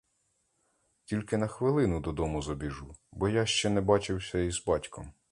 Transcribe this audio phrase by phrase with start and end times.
[1.05, 5.13] Тільки на хвилину додому забіжу, бо я ще не бачився і з батьком.